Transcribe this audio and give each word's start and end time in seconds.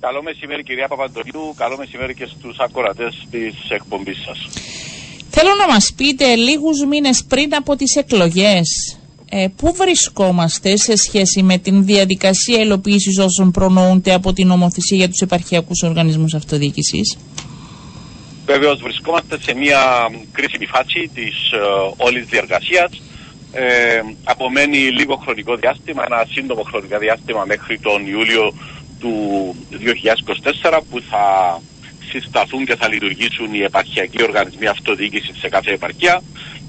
Καλό 0.00 0.22
μεσημέρι 0.22 0.62
κυρία 0.62 0.88
Παπαντονίου, 0.88 1.54
καλό 1.56 1.76
μεσημέρι 1.76 2.14
και 2.14 2.26
στους 2.26 2.58
ακροατές 2.58 3.26
της 3.30 3.54
εκπομπής 3.70 4.22
σας. 4.26 4.48
Θέλω 5.30 5.54
να 5.58 5.66
μας 5.66 5.92
πείτε 5.96 6.34
λίγους 6.34 6.84
μήνες 6.84 7.24
πριν 7.28 7.54
από 7.54 7.76
τις 7.76 7.96
εκλογές 7.96 8.98
ε, 9.30 9.46
πού 9.56 9.74
βρισκόμαστε 9.74 10.76
σε 10.76 10.96
σχέση 10.96 11.42
με 11.42 11.58
την 11.58 11.84
διαδικασία 11.84 12.60
υλοποίησης 12.60 13.18
όσων 13.18 13.50
προνοούνται 13.50 14.12
από 14.12 14.32
την 14.32 14.46
νομοθεσία 14.46 14.96
για 14.96 15.08
τους 15.08 15.20
επαρχιακούς 15.20 15.82
οργανισμούς 15.82 16.34
αυτοδιοίκησης; 16.34 17.18
Βεβαίως 18.46 18.80
βρισκόμαστε 18.82 19.38
σε 19.40 19.54
μια 19.54 19.80
κρίσιμη 20.32 20.66
φάση 20.66 21.10
της 21.14 21.52
ε, 21.52 21.58
όλης 21.96 22.26
διεργασίας. 22.26 23.02
Ε, 23.52 24.00
απομένει 24.24 24.76
λίγο 24.78 25.16
χρονικό 25.16 25.56
διάστημα, 25.56 26.02
ένα 26.06 26.26
σύντομο 26.30 26.62
χρονικό 26.62 26.98
διάστημα 26.98 27.44
μέχρι 27.44 27.78
τον 27.78 28.06
Ιούλιο 28.06 28.52
του 29.00 29.54
2024 30.62 30.80
που 30.90 31.00
θα 31.10 31.60
συσταθούν 32.10 32.64
και 32.64 32.76
θα 32.76 32.88
λειτουργήσουν 32.88 33.54
οι 33.54 33.60
επαρχιακοί 33.60 34.22
οργανισμοί 34.22 34.66
αυτοδιοίκησης 34.66 35.38
σε 35.38 35.48
κάθε 35.48 35.70
επαρχία. 35.72 36.22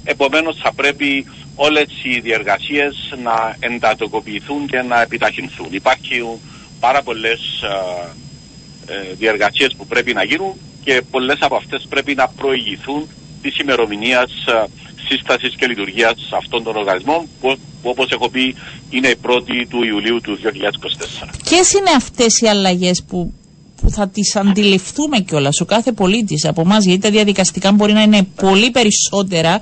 Επομένως 0.04 0.56
θα 0.62 0.72
πρέπει 0.72 1.26
όλες 1.54 1.86
οι 2.02 2.20
διεργασίες 2.20 3.14
να 3.22 3.56
εντατοκοποιηθούν 3.60 4.66
και 4.66 4.82
να 4.82 5.02
επιταχυνθούν. 5.02 5.68
Υπάρχουν 5.70 6.40
πάρα 6.80 7.02
πολλές 7.02 7.40
ε, 8.88 8.92
ε, 8.92 9.14
διεργασίες 9.14 9.74
που 9.76 9.86
πρέπει 9.86 10.12
να 10.12 10.24
γίνουν 10.24 10.54
και 10.84 11.02
πολλές 11.10 11.36
από 11.40 11.56
αυτές 11.56 11.86
πρέπει 11.88 12.14
να 12.14 12.28
προηγηθούν 12.28 13.08
της 13.42 13.58
ημερομηνίας 13.58 14.32
σύστασης 15.12 15.54
και 15.56 15.66
λειτουργίας 15.66 16.14
αυτών 16.40 16.62
των 16.62 16.76
οργανισμών 16.76 17.20
που, 17.40 17.48
που 17.82 17.88
όπως 17.90 18.10
έχω 18.10 18.28
πει 18.28 18.54
είναι 18.90 19.08
η 19.08 19.16
πρώτη 19.16 19.66
του 19.66 19.82
Ιουλίου 19.84 20.20
του 20.20 20.38
2024. 20.42 21.28
Ποιες 21.44 21.72
είναι 21.72 21.90
αυτές 21.96 22.40
οι 22.40 22.46
αλλαγές 22.48 23.04
που 23.08 23.32
που 23.82 23.90
θα 23.90 24.08
τις 24.08 24.36
αντιληφθούμε 24.36 25.18
κιόλας 25.20 25.60
ο 25.60 25.64
κάθε 25.64 25.92
πολίτης 25.92 26.44
από 26.44 26.60
εμάς, 26.60 26.84
γιατί 26.84 27.00
τα 27.00 27.10
διαδικαστικά 27.10 27.72
μπορεί 27.72 27.92
να 27.92 28.02
είναι 28.02 28.22
πολύ 28.22 28.70
περισσότερα, 28.70 29.60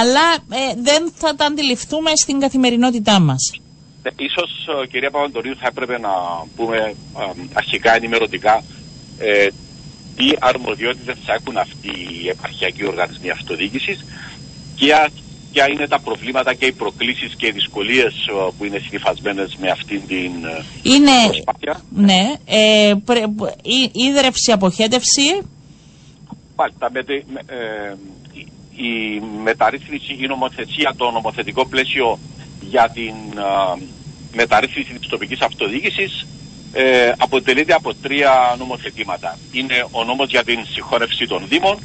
αλλά 0.00 0.26
ε, 0.50 0.74
δεν 0.82 1.12
θα 1.14 1.34
τα 1.34 1.44
αντιληφθούμε 1.44 2.10
στην 2.14 2.40
καθημερινότητά 2.40 3.20
μας; 3.20 3.50
Ε, 4.02 4.10
ίσως, 4.16 4.50
ε, 4.82 4.86
κυρία 4.86 5.10
Παπαντορίου, 5.10 5.56
θα 5.56 5.66
έπρεπε 5.66 5.98
να 5.98 6.10
πούμε 6.56 6.94
αρχικά 7.52 7.94
ενημερωτικά 7.94 8.62
ε, 9.18 9.48
τι 10.16 10.30
αρμοδιότητες 10.40 11.16
θα 11.24 11.32
έχουν 11.34 11.56
αυτοί 11.56 11.88
οι 11.88 12.28
επαρχιακοί 12.28 12.86
οργανισμοί 12.86 13.30
αυτοδιοίκησης 13.30 14.04
και 14.76 14.92
ποια 15.52 15.70
είναι 15.70 15.88
τα 15.88 16.00
προβλήματα 16.00 16.54
και 16.54 16.66
οι 16.66 16.72
προκλήσεις 16.72 17.34
και 17.34 17.46
οι 17.46 17.50
δυσκολίες 17.50 18.14
ε, 18.26 18.32
που 18.58 18.64
είναι 18.64 18.78
συνειφασμένες 18.78 19.56
με 19.60 19.70
αυτήν 19.70 20.06
την 20.06 20.44
ε, 20.44 20.64
είναι, 20.82 21.10
προσπάθεια. 21.26 21.80
Ναι, 21.94 22.32
ε, 22.44 22.94
πρε, 23.04 23.22
ίδρυυση, 23.92 24.52
αποχέτευση. 24.52 25.42
Πάλι, 26.54 26.72
τα, 26.78 26.90
ε, 27.46 27.94
η 28.76 29.20
μεταρρύθμιση, 29.42 30.16
η 30.20 30.26
νομοθεσία, 30.26 30.94
το 30.96 31.10
νομοθετικό 31.10 31.66
πλαίσιο 31.66 32.18
για 32.60 32.90
την 32.94 33.14
ε, 33.36 33.82
μεταρρύθμιση 34.34 34.92
της 34.98 35.08
τοπικής 35.08 35.40
αυτοδιοίκησης 35.40 36.26
ε, 36.72 37.12
αποτελείται 37.18 37.72
από 37.72 37.94
τρία 37.94 38.54
νομοθετήματα. 38.58 39.38
Είναι 39.52 39.86
ο 39.90 40.04
νόμος 40.04 40.28
για 40.30 40.44
την 40.44 40.58
συγχώρευση 40.72 41.26
των 41.26 41.44
Δήμων, 41.48 41.78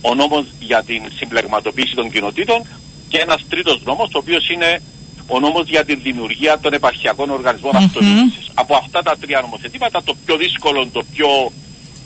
ο 0.00 0.14
νόμος 0.14 0.44
για 0.60 0.82
την 0.82 1.02
συμπλεγματοποίηση 1.14 1.94
των 1.94 2.10
κοινοτήτων 2.10 2.66
και 3.08 3.18
ένας 3.18 3.44
τρίτος 3.48 3.82
νόμος, 3.84 4.08
ο 4.14 4.18
οποίος 4.18 4.48
είναι 4.50 4.82
ο 5.26 5.40
νόμος 5.40 5.68
για 5.68 5.84
τη 5.84 5.94
δημιουργία 5.94 6.58
των 6.58 6.72
επαρχιακών 6.72 7.30
οργανισμών 7.30 7.72
mm-hmm. 7.74 7.84
αυτοδιοίκησης. 7.84 8.50
Από 8.54 8.76
αυτά 8.76 9.02
τα 9.02 9.16
τρία 9.20 9.40
νομοθετήματα, 9.40 10.02
το 10.02 10.14
πιο 10.24 10.36
δύσκολο, 10.36 10.88
το 10.92 11.02
πιο 11.12 11.52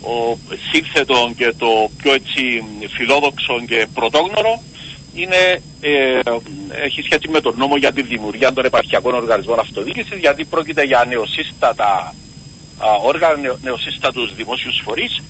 ο, 0.02 0.38
σύνθετο 0.72 1.30
και 1.36 1.54
το 1.58 1.90
πιο 1.96 2.12
έτσι 2.12 2.64
φιλόδοξο 2.88 3.60
και 3.66 3.86
πρωτόγνωρο 3.94 4.62
είναι, 5.14 5.62
ε, 5.80 6.20
έχει 6.84 7.02
σχέση 7.02 7.28
με 7.28 7.40
τον 7.40 7.54
νόμο 7.56 7.76
για 7.76 7.92
τη 7.92 8.02
δημιουργία 8.02 8.52
των 8.52 8.64
επαρχιακών 8.64 9.14
οργανισμών 9.14 9.58
αυτοδιοίκησης 9.58 10.18
γιατί 10.18 10.44
πρόκειται 10.44 10.82
για 10.82 11.04
νεοσύστατα 11.08 12.14
όργανα, 13.04 13.58
νεοσύστατους 13.62 14.34
δημόσιους 14.34 14.80
φορείς 14.84 15.22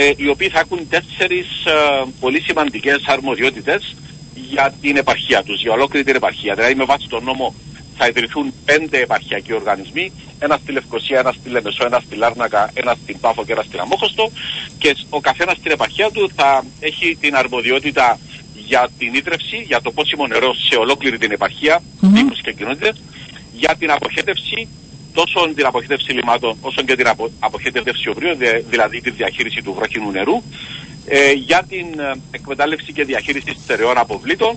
ε, 0.00 0.12
οι 0.16 0.28
οποίοι 0.28 0.48
θα 0.48 0.58
έχουν 0.58 0.88
τέσσερις 0.88 1.64
ε, 1.64 2.04
πολύ 2.20 2.40
σημαντικές 2.40 3.02
αρμοδιότητες 3.06 3.96
για 4.34 4.74
την 4.80 4.96
επαρχία 4.96 5.42
τους, 5.42 5.60
για 5.60 5.72
ολόκληρη 5.72 6.04
την 6.04 6.14
επαρχία. 6.14 6.54
Δηλαδή 6.54 6.74
με 6.74 6.84
βάση 6.84 7.08
τον 7.08 7.24
νόμο 7.24 7.54
θα 7.96 8.06
ιδρυθούν 8.06 8.52
πέντε 8.64 8.98
επαρχιακοί 9.00 9.52
οργανισμοί, 9.54 10.12
ένας 10.38 10.60
στη 10.60 10.72
Λευκοσία, 10.72 11.18
ένας 11.18 11.34
στη 11.34 11.48
Λεμεσό, 11.48 11.84
ένας 11.84 12.02
στη 12.02 12.16
Λάρνακα, 12.16 12.70
ένας 12.74 12.98
στην 13.02 13.20
Πάφο 13.20 13.44
και 13.44 13.52
ένας 13.52 13.64
στην 13.64 13.80
Αμόχωστο 13.80 14.30
και 14.78 14.96
ο 15.08 15.20
καθένας 15.20 15.56
στην 15.56 15.70
επαρχία 15.70 16.10
του 16.10 16.30
θα 16.36 16.64
έχει 16.80 17.16
την 17.20 17.36
αρμοδιότητα 17.36 18.18
για 18.66 18.88
την 18.98 19.14
ίδρυυση, 19.14 19.56
για 19.66 19.80
το 19.80 19.90
πόσιμο 19.90 20.26
νερό 20.26 20.54
σε 20.54 20.76
ολόκληρη 20.76 21.18
την 21.18 21.32
επαρχία, 21.32 21.82
mm-hmm. 22.02 22.32
και 22.42 22.52
κοινότητες, 22.52 23.02
για 23.52 23.76
την 23.78 23.90
αποχέτευση 23.90 24.68
τόσο 25.20 25.38
την 25.54 25.66
αποχέτευση 25.66 26.12
λιμάτων 26.12 26.56
όσο 26.60 26.82
και 26.82 26.94
την 26.96 27.08
απο, 27.08 27.30
αποχέτευση 27.38 28.08
ομπρίων, 28.08 28.36
δηλαδή 28.72 29.00
τη 29.00 29.10
διαχείριση 29.10 29.60
του 29.64 29.72
βροχινού 29.78 30.10
νερού, 30.10 30.36
ε, 31.06 31.32
για 31.32 31.60
την 31.68 31.86
ε, 32.00 32.20
εκμετάλλευση 32.30 32.92
και 32.92 33.04
διαχείριση 33.04 33.52
στερεών 33.62 33.98
αποβλήτων 33.98 34.52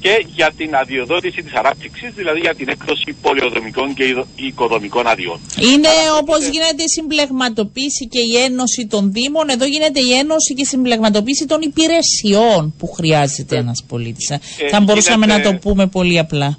και 0.00 0.24
για 0.34 0.50
την 0.56 0.74
αδειοδότηση 0.74 1.42
της 1.42 1.52
ανάπτυξης, 1.54 2.10
δηλαδή 2.14 2.40
για 2.40 2.54
την 2.54 2.68
έκδοση 2.68 3.16
πολεοδομικών 3.22 3.94
και 3.94 4.04
οικοδομικών 4.36 5.06
αδειών. 5.06 5.38
Είναι 5.72 5.88
όπως 6.20 6.40
γίνεται 6.48 6.82
η 6.82 6.88
συμπλεγματοποίηση 6.96 8.06
και 8.08 8.20
η 8.20 8.36
ένωση 8.48 8.86
των 8.86 9.12
Δήμων, 9.12 9.48
εδώ 9.48 9.64
γίνεται 9.64 10.00
η 10.00 10.12
ένωση 10.22 10.54
και 10.54 10.62
η 10.62 10.64
συμπλεγματοποίηση 10.64 11.46
των 11.46 11.60
υπηρεσιών 11.60 12.74
που 12.78 12.86
χρειάζεται 12.86 13.56
ένας 13.56 13.84
πολίτης. 13.88 14.30
Ε, 14.30 14.38
Θα 14.70 14.80
μπορούσαμε 14.80 15.26
να 15.26 15.40
το 15.40 15.54
πούμε 15.54 15.86
πολύ 15.86 16.18
απλά. 16.18 16.58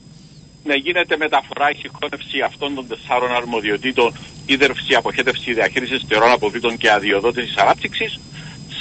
Ναι, 0.63 0.73
γίνεται 0.75 1.17
μεταφορά 1.17 1.69
η 1.71 1.75
συγχώνευση 1.81 2.41
αυτών 2.41 2.75
των 2.75 2.87
τεσσάρων 2.87 3.31
αρμοδιοτήτων, 3.35 4.13
ίδρυυση, 4.45 4.93
αποχέτευση, 4.95 5.53
διαχείριση 5.53 5.97
στερεών 5.99 6.31
αποβλήτων 6.31 6.77
και 6.77 6.91
αδειοδότησης 6.91 7.55
ανάπτυξης 7.57 8.19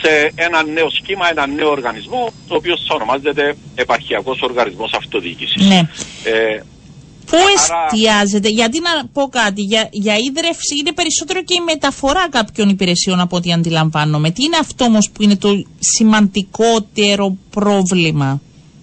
σε 0.03 0.33
ένα 0.35 0.65
νέο 0.65 0.91
σχήμα, 0.91 1.31
ένα 1.31 1.47
νέο 1.47 1.71
οργανισμό, 1.71 2.33
το 2.49 2.55
οποίο 2.55 2.75
ονομάζεται 2.89 3.57
Επαρχιακός 3.75 4.41
Οργανισμός 4.41 4.93
Αυτοδιοίκησης. 4.93 5.67
Ναι. 5.67 5.81
Ε, 6.25 6.61
Πού 7.27 7.37
εστιάζεται, 7.55 8.49
γιατί 8.49 8.81
να 8.81 9.07
πω 9.13 9.29
κάτι, 9.29 9.63
για, 9.63 9.89
για 9.91 10.17
ίδρυυση 10.17 10.77
είναι 10.79 10.93
περισσότερο 10.93 11.43
και 11.43 11.55
η 11.55 11.61
μεταφορά 11.65 12.29
κάποιων 12.29 12.69
υπηρεσιών 12.69 13.21
από 13.21 13.37
ό,τι 13.37 13.53
αντιλαμβάνομαι. 13.53 14.31
Τι 14.31 14.45
είναι 14.45 14.57
αυτό 14.57 14.85
όμως 14.85 15.11
που 15.11 15.23
είναι 15.23 15.37
το 15.37 15.65
σημαντικότερο 15.79 17.37
πρόβλημα; 17.51 18.41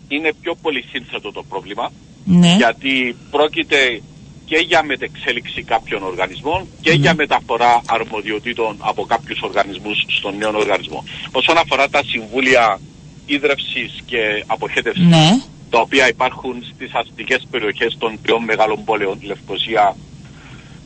Είναι 0.07 0.33
πιο 0.41 0.55
πολύ 0.61 0.83
σύνθετο 0.91 1.31
το 1.31 1.43
πρόβλημα, 1.49 1.91
ναι. 2.27 2.55
γιατί 2.57 3.15
πρόκειται 3.31 4.01
και 4.45 4.57
για 4.57 4.83
μετεξέλιξη 4.83 5.63
κάποιων 5.63 6.03
οργανισμών 6.03 6.67
και 6.81 6.91
για 6.91 7.13
μεταφορά 7.15 7.81
αρμοδιοτήτων 7.85 8.75
από 8.79 9.05
κάποιους 9.05 9.41
οργανισμούς 9.41 10.05
στον 10.07 10.37
νέο 10.37 10.51
οργανισμό. 10.55 11.03
Όσον 11.31 11.57
αφορά 11.57 11.89
τα 11.89 12.01
συμβούλια 12.03 12.79
ίδρυυσης 13.25 14.03
και 14.05 14.43
αποχέτευσης, 14.47 15.05
ναι. 15.05 15.41
τα 15.69 15.79
οποία 15.79 16.07
υπάρχουν 16.07 16.63
στις 16.73 16.91
αστικές 16.93 17.47
περιοχές 17.51 17.95
των 17.97 18.19
πιο 18.21 18.39
μεγάλων 18.39 18.83
πόλεων, 18.83 19.19
Λευκοσία, 19.21 19.95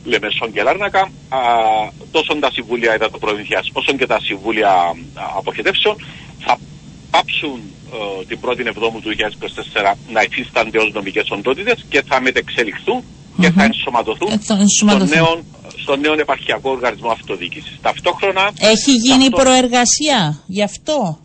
Λεμεσόν 0.04 0.52
και 0.52 0.62
Λάρνακα, 0.62 1.00
α, 1.00 1.38
τόσο 2.10 2.34
τα 2.34 2.50
συμβούλια 2.52 2.94
υδατοπροβινθίας 2.94 3.70
όσο 3.72 3.92
και 3.92 4.06
τα 4.06 4.20
συμβούλια 4.20 4.72
αποχετεύσεων 5.36 5.96
θα 6.38 6.58
πάψουν 7.14 7.60
ε, 7.92 8.24
την 8.28 8.38
1η 8.42 8.66
Εβδόμου 8.66 9.00
του 9.00 9.10
2024 9.82 9.94
να 10.14 10.20
υφίστανται 10.22 10.78
ως 10.78 10.92
νομικές 10.92 11.30
οντότητες 11.30 11.84
και 11.88 12.02
θα 12.08 12.20
μετεξελιχθούν 12.20 13.02
και 13.40 13.50
θα 13.50 13.64
ενσωματωθούν, 13.64 14.32
ε, 14.32 14.38
στον 14.66 15.08
νέο, 15.08 15.30
στο 15.82 15.96
νέο 15.96 16.12
επαρχιακό 16.12 16.70
οργανισμό 16.70 17.10
αυτοδιοίκησης. 17.10 17.78
Ταυτόχρονα... 17.82 18.50
Έχει 18.58 18.92
γίνει 18.92 19.30
προεργασία 19.30 20.42
γι' 20.46 20.62
αυτό; 20.62 21.18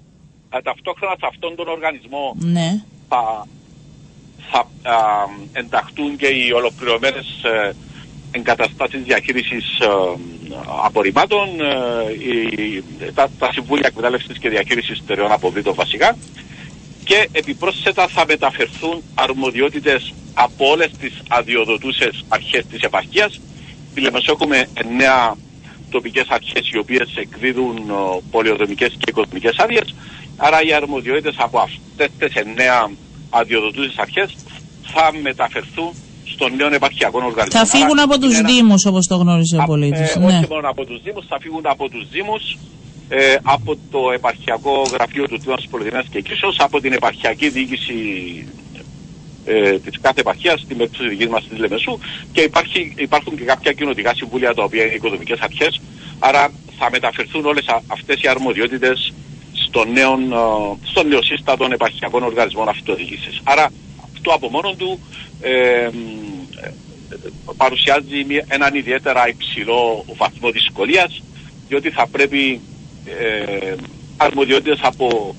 Α, 0.50 0.60
ταυτόχρονα 0.64 1.16
σε 1.20 1.28
αυτόν 1.32 1.56
τον 1.56 1.68
οργανισμό 1.68 2.36
ναι. 2.40 2.70
θα, 3.10 3.48
θα 4.52 4.60
α, 4.92 4.96
ενταχθούν 5.52 6.18
και 6.18 6.28
οι 6.28 6.52
ολοκληρωμένες 6.52 7.28
ε, 7.44 7.76
εγκαταστάσεις 8.32 9.04
διαχείρισης 9.04 9.80
ε, 9.80 9.88
απορριμμάτων, 10.86 11.48
ε, 11.62 13.12
τα, 13.14 13.30
τα 13.40 13.52
συμβούλια 13.52 13.88
εκμετάλλευσης 13.88 14.38
και 14.38 14.50
διαχείρισης 14.50 14.98
στερεών 14.98 15.32
αποβλήτων 15.32 15.74
βασικά 15.74 16.18
και 17.04 17.30
επιπρόσθετα 17.32 18.08
θα 18.08 18.26
μεταφερθούν 18.28 19.02
αρμοδιότητες 19.16 20.14
από 20.34 20.70
όλες 20.70 20.92
τις 21.00 21.14
αδειοδοτούσες 21.30 22.26
αρχές 22.28 22.66
της 22.66 22.82
επαρχίας. 22.82 23.40
Στη 23.92 24.02
Λεμεσό 24.02 24.32
έχουμε 24.32 24.68
εννέα 24.74 25.36
τοπικές 25.90 26.26
αρχές 26.30 26.70
οι 26.72 26.78
οποίες 26.78 27.16
εκδίδουν 27.16 27.92
πολιοδομικές 28.32 28.90
και 28.90 29.10
οικοδομικές 29.10 29.58
άδειες. 29.58 29.96
Άρα 30.38 30.64
οι 30.64 30.74
αρμοδιότητες 30.74 31.36
από 31.38 31.60
αυτές 31.60 32.10
τις 32.18 32.34
εννέα 32.34 32.90
αδειοδοτούσες 33.30 33.98
αρχές 33.98 34.36
θα 34.84 35.12
μεταφερθούν 35.22 35.94
στον 36.34 36.56
νέο 36.56 36.74
επαρχιακό 36.74 37.22
οργανισμό. 37.26 37.60
Θα 37.60 37.66
φύγουν 37.66 38.00
από 38.00 38.20
τους 38.20 38.42
Δήμους, 38.42 38.86
όπως 38.86 39.08
το 39.08 39.16
γνώριζε 39.16 39.58
ο 39.58 39.64
πολίτης. 39.66 40.16
Ε, 40.16 40.20
ναι. 40.20 40.26
Όχι 40.26 40.48
μόνο 40.50 40.70
από 40.70 40.86
τους 40.86 41.02
Δήμους, 41.02 41.26
θα 41.28 41.38
φύγουν 41.42 41.62
από 41.64 41.90
τους 41.90 42.10
Δήμους, 42.10 42.58
ε, 43.10 43.36
από 43.44 43.78
το 43.92 44.12
επαρχιακό 44.14 44.82
γραφείο 44.94 45.28
του 45.28 45.38
Τμήματος 45.38 45.68
Πολιτεία 45.70 46.04
και 46.12 46.18
Εκκλήσεω, 46.18 46.50
από 46.58 46.82
την 46.82 46.94
επαρχιακή 46.94 47.50
διοίκηση 47.50 47.96
ε, 49.46 49.80
της 49.80 50.00
κάθε 50.02 50.20
επαρχίας, 50.20 50.60
στην 50.62 50.78
περίπτωση 50.78 51.10
δικής 51.10 51.28
μας 51.28 51.48
της 51.48 51.58
Λεμεσού, 51.60 52.00
και 52.32 52.42
υπάρχει, 52.42 52.94
υπάρχουν 52.98 53.38
και 53.38 53.44
κάποια 53.44 53.72
κοινοτικά 53.74 54.14
συμβούλια 54.16 54.54
τα 54.54 54.64
οποία 54.64 54.84
είναι 54.84 54.94
οικοδομικές 54.94 55.40
αρχές. 55.40 55.82
Άρα 56.20 56.50
θα 56.78 56.90
μεταφερθούν 56.92 57.46
όλες 57.46 57.66
αυτές 57.88 58.22
οι 58.22 58.28
αρμοδιότητες 58.28 59.14
στον 59.54 59.92
νέο, 59.92 60.14
ε, 60.14 60.88
στον 60.90 61.08
νεοσύστατο 61.08 61.68
επαρχιακών 61.72 62.24
οργανισμών 62.24 62.70
αυτοδιοίκησης. 62.70 63.42
Άρα 63.44 63.70
αυτό 64.04 64.32
από 64.32 64.50
μόνο 64.50 64.74
του 64.78 65.00
ε, 65.42 65.90
παρουσιάζει 67.58 68.26
έναν 68.48 68.76
ιδιαίτερα 68.76 69.28
υψηλό 69.28 70.06
βαθμό 70.18 70.52
δυσκολίας 70.52 71.22
διότι 71.68 71.90
θα 71.90 72.08
πρέπει 72.08 72.62
ε, 73.06 73.76
αρμοδιότητες 74.18 74.80
από 74.82 75.36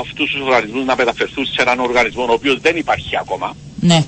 αυτούς 0.00 0.30
τους 0.30 0.40
οργανισμούς 0.40 0.84
να 0.84 0.96
μεταφερθούν 0.96 1.46
σε 1.46 1.62
έναν 1.62 1.80
οργανισμό 1.80 2.22
ο 2.28 2.32
οποίος 2.32 2.60
δεν 2.60 2.76
υπάρχει 2.76 3.16
ακόμα. 3.16 3.56
Ναι. 3.80 4.04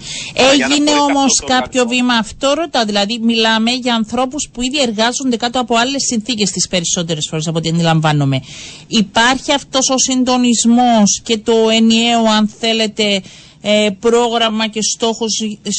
Έγινε 0.53 0.91
όμως 0.91 1.43
κάποιο 1.47 1.87
βήμα 1.87 2.15
αυτό, 2.15 2.55
ρωτά. 2.55 2.85
Δηλαδή, 2.85 3.19
μιλάμε 3.23 3.71
για 3.71 3.95
ανθρώπους 3.95 4.49
που 4.53 4.63
ήδη 4.63 4.81
εργάζονται 4.81 5.37
κάτω 5.37 5.61
από 5.61 5.77
άλλες 5.77 6.03
συνθήκες 6.11 6.51
τις 6.51 6.69
περισσότερες 6.69 7.27
φορές 7.31 7.47
από 7.47 7.59
ό,τι 7.59 7.69
αντιλαμβάνομαι. 7.69 8.43
Υπάρχει 8.87 9.53
αυτός 9.53 9.89
ο 9.91 9.99
συντονισμός 9.99 11.21
και 11.25 11.39
το 11.39 11.53
ενιαίο, 11.73 12.25
αν 12.37 12.49
θέλετε, 12.59 13.23
ε, 13.63 13.89
πρόγραμμα 14.01 14.69
και 14.69 14.81
στόχος 14.83 15.31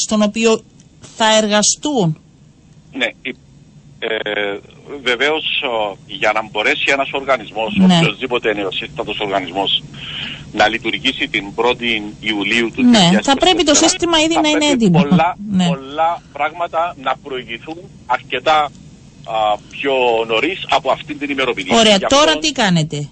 στον 0.04 0.22
οποίο 0.22 0.62
θα 1.16 1.36
εργαστούν; 1.36 2.18
Ναι, 2.92 3.06
ε, 3.98 4.58
Βεβαίως, 5.02 5.44
για 6.06 6.32
να 6.32 6.42
μπορέσει 6.50 6.84
ένας 6.86 7.08
οργανισμός, 7.12 7.76
ναι. 7.76 7.96
οποιοδήποτε 7.96 8.54
νεοσύστατο 8.54 9.12
οργανισμός, 9.18 9.82
να 10.52 10.68
λειτουργήσει 10.68 11.28
την 11.28 11.44
1η 11.56 12.02
Ιουλίου 12.20 12.70
του 12.70 12.82
2024, 12.82 13.12
ναι, 13.12 13.22
θα 13.22 13.36
πρέπει 13.36 13.64
το 13.64 13.74
σύστημα 13.74 14.18
ήδη 14.18 14.34
να 14.42 14.48
είναι 14.48 14.66
έτοιμο. 14.66 15.02
Πολλά, 15.02 15.36
ναι. 15.50 15.66
πολλά 15.66 16.22
πράγματα 16.32 16.96
να 17.02 17.16
προηγηθούν 17.22 17.78
αρκετά 18.06 18.62
α, 18.62 18.70
πιο 19.70 19.94
νωρίς 20.26 20.66
από 20.68 20.90
αυτή 20.90 21.14
την 21.14 21.30
ημερομηνία. 21.30 21.78
Ωραία, 21.78 21.98
τώρα 21.98 22.38
τι 22.38 22.52
κάνετε; 22.52 23.08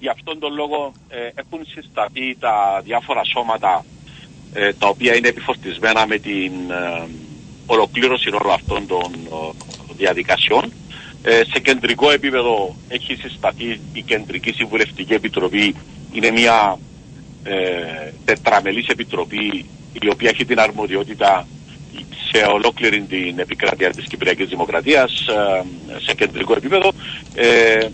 Γι' 0.00 0.08
αυτόν 0.08 0.38
τον 0.38 0.54
λόγο 0.54 0.92
ε, 1.08 1.16
έχουν 1.34 1.60
συσταθεί 1.74 2.36
τα 2.40 2.80
διάφορα 2.84 3.24
σώματα 3.24 3.84
ε, 4.52 4.72
τα 4.72 4.88
οποία 4.88 5.14
είναι 5.16 5.28
επιφορτισμένα 5.28 6.06
με 6.06 6.18
την 6.18 6.52
ε, 6.70 7.06
ολοκλήρωση 7.66 8.28
όλων 8.28 8.52
αυτών 8.52 8.86
των 8.86 9.10
διαδικασιών. 9.96 10.72
Ε, 11.22 11.42
σε 11.52 11.60
κεντρικό 11.62 12.10
επίπεδο 12.10 12.76
έχει 12.88 13.14
συσταθεί 13.14 13.80
η 13.92 14.02
Κεντρική 14.02 14.52
Συμβουλευτική 14.52 15.12
Επιτροπή. 15.12 15.74
Είναι 16.12 16.30
μια 16.30 16.78
ε, 17.42 18.12
τετραμελής 18.24 18.86
επιτροπή 18.86 19.66
η 19.92 20.08
οποία 20.10 20.30
έχει 20.30 20.44
την 20.44 20.60
αρμοδιότητα 20.60 21.46
σε 22.30 22.44
ολόκληρη 22.44 23.00
την 23.00 23.38
επικράτεια 23.38 23.90
της 23.90 24.04
Κυπριακής 24.04 24.48
Δημοκρατίας 24.48 25.26
ε, 25.28 25.64
σε 25.98 26.14
κεντρικό 26.14 26.52
επίπεδο 26.56 26.92
ε, 27.34 27.88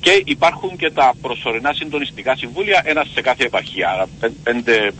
και 0.00 0.22
υπάρχουν 0.24 0.76
και 0.76 0.90
τα 0.90 1.14
προσωρινά 1.22 1.72
συντονιστικά 1.72 2.36
συμβούλια, 2.36 2.82
ένας 2.84 3.08
σε 3.14 3.20
κάθε 3.20 3.44
επαρχία, 3.44 4.08
πέντε 4.42 4.92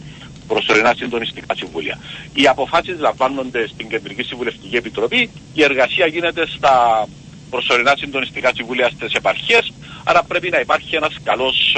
προσωρινά 0.46 0.94
συντονιστικά 0.96 1.54
συμβούλια. 1.54 1.98
Οι 2.34 2.46
αποφάσεις 2.46 2.98
λαμβάνονται 2.98 3.66
στην 3.66 3.88
Κεντρική 3.88 4.22
Συμβουλευτική 4.22 4.76
Επιτροπή, 4.76 5.30
η 5.54 5.62
εργασία 5.62 6.06
γίνεται 6.06 6.46
στα 6.46 7.06
προσωρινά 7.50 7.94
συντονιστικά 7.96 8.50
συμβούλια 8.54 8.88
στις 8.88 9.12
επαρχίες, 9.12 9.72
άρα 10.04 10.22
πρέπει 10.22 10.48
να 10.50 10.60
υπάρχει 10.60 10.96
ένας 10.96 11.14
καλός 11.24 11.76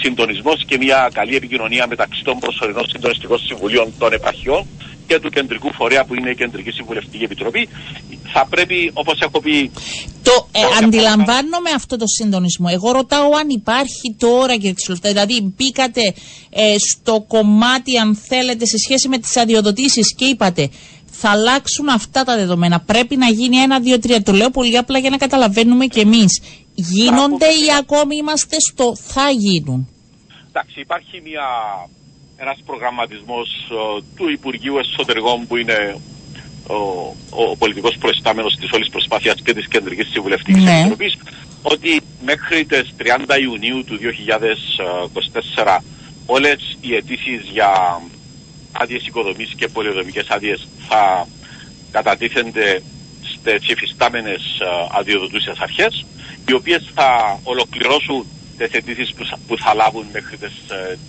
συντονισμός 0.00 0.64
και 0.64 0.76
μια 0.76 1.10
καλή 1.12 1.36
επικοινωνία 1.36 1.86
μεταξύ 1.86 2.24
των 2.24 2.38
προσωρινών 2.38 2.88
συντονιστικών 2.88 3.38
συμβουλίων 3.38 3.92
των 3.98 4.12
επαρχιών 4.12 4.66
και 5.08 5.18
του 5.20 5.30
κεντρικού 5.30 5.72
φορέα 5.72 6.04
που 6.04 6.14
είναι 6.14 6.30
η 6.30 6.34
Κεντρική 6.34 6.70
Συμβουλευτική 6.70 7.24
Επιτροπή. 7.24 7.68
Θα 8.32 8.46
πρέπει, 8.46 8.90
όπως 8.94 9.20
έχω 9.20 9.40
πει. 9.40 9.70
Το, 10.22 10.48
ε, 10.52 10.60
αντιλαμβάνομαι 10.84 11.70
αυτό 11.74 11.96
το 11.96 12.06
συντονισμό. 12.06 12.68
Εγώ 12.70 12.92
ρωτάω 12.92 13.30
αν 13.40 13.48
υπάρχει 13.48 14.16
τώρα, 14.18 14.52
κύριε 14.54 14.72
Ξυλοφτά. 14.72 15.08
Δηλαδή, 15.08 15.52
μπήκατε 15.56 16.00
ε, 16.50 16.74
στο 16.78 17.24
κομμάτι, 17.28 17.98
αν 17.98 18.16
θέλετε, 18.16 18.66
σε 18.66 18.78
σχέση 18.78 19.08
με 19.08 19.18
τις 19.18 19.36
αδειοδοτήσεις 19.36 20.14
και 20.14 20.24
είπατε 20.24 20.70
θα 21.20 21.30
αλλάξουν 21.30 21.88
αυτά 21.88 22.24
τα 22.24 22.36
δεδομένα. 22.36 22.80
Πρέπει 22.80 23.16
να 23.16 23.28
γίνει 23.28 23.56
ένα, 23.56 23.80
δύο, 23.80 23.98
τρία. 23.98 24.22
Το 24.22 24.32
λέω 24.32 24.50
πολύ 24.50 24.76
απλά 24.76 24.98
για 24.98 25.10
να 25.10 25.16
καταλαβαίνουμε 25.16 25.86
κι 25.86 26.00
εμείς. 26.00 26.42
Γίνονται 26.74 27.46
ή 27.46 27.66
ακόμη 27.78 28.16
είμαστε 28.16 28.56
στο 28.58 28.96
θα 28.96 29.30
γίνουν. 29.30 29.88
Εντάξει, 30.48 30.80
υπάρχει 30.80 31.20
μια 31.24 31.46
ένας 32.40 32.58
προγραμματισμός 32.66 33.48
ε, 33.70 34.02
του 34.16 34.30
Υπουργείου 34.30 34.78
Εσωτερικών 34.78 35.46
που 35.46 35.56
είναι 35.56 35.96
ο, 36.66 36.74
ο 37.30 37.56
πολιτικός 37.56 37.96
προϊστάμενος 37.98 38.56
της 38.56 38.70
όλης 38.72 38.88
προσπάθειας 38.88 39.40
και 39.42 39.54
της 39.54 39.68
Κεντρικής 39.68 40.08
Συμβουλευτικής 40.08 40.62
ναι. 40.62 40.78
Επιτροπής 40.78 41.16
ότι 41.62 42.00
μέχρι 42.24 42.64
τις 42.64 42.94
30 42.98 43.40
Ιουνίου 43.40 43.84
του 43.84 43.98
2024 45.56 45.78
όλες 46.26 46.78
οι 46.80 46.94
αιτήσεις 46.94 47.40
για 47.52 48.00
άδειες 48.72 49.06
οικοδομής 49.06 49.52
και 49.56 49.68
πολυοδομικές 49.68 50.28
άδειες 50.28 50.68
θα 50.88 51.28
κατατίθενται 51.90 52.82
στις 53.22 53.68
εφιστάμενες 53.68 54.60
ε, 54.60 54.66
αδειοδοτούσες 54.98 55.58
αρχές 55.58 56.06
οι 56.48 56.52
οποίες 56.54 56.90
θα 56.94 57.40
ολοκληρώσουν 57.42 58.26
τις 58.56 58.70
αιτήσει 58.70 59.14
που 59.46 59.58
θα 59.58 59.74
λάβουν 59.74 60.06
μέχρι 60.12 60.36
τις 60.36 60.52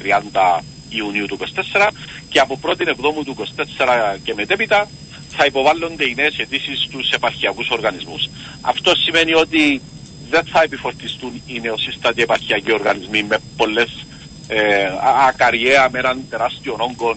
30 0.01 0.05
ε, 0.05 0.61
Ιουνίου 0.89 1.25
του 1.25 1.37
2024 1.73 1.87
και 2.29 2.39
από 2.39 2.59
1η 2.63 2.87
Εβδόμου 2.87 3.23
του 3.23 3.35
2024 3.77 4.17
και 4.23 4.33
μετέπειτα 4.33 4.89
θα 5.29 5.45
υποβάλλονται 5.45 6.09
οι 6.09 6.13
νέες 6.15 6.37
αιτήσεις 6.37 6.81
στους 6.83 7.11
επαρχιακούς 7.11 7.69
οργανισμούς. 7.69 8.29
Αυτό 8.61 8.95
σημαίνει 8.95 9.33
ότι 9.33 9.81
δεν 10.29 10.43
θα 10.45 10.61
επιφορτιστούν 10.61 11.41
οι 11.45 11.59
νεοσύστατοι 11.59 12.21
επαρχιακοί 12.21 12.71
οργανισμοί 12.73 13.23
με 13.23 13.37
πολλές 13.57 14.05
ε, 14.47 14.89
ακαριέα 15.27 15.89
με 15.91 15.99
έναν 15.99 16.21
τεράστιο 16.29 16.75
όγκο 16.79 17.09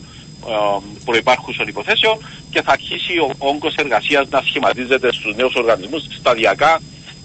ε, 0.49 0.83
προϋπάρχουσων 1.05 1.69
υποθέσεων 1.69 2.19
και 2.51 2.63
θα 2.63 2.73
αρχίσει 2.73 3.19
ο 3.19 3.35
όγκος 3.39 3.75
εργασίας 3.75 4.29
να 4.29 4.43
σχηματίζεται 4.45 5.13
στους 5.13 5.35
νέους 5.35 5.55
οργανισμούς 5.55 6.03
σταδιακά 6.19 6.81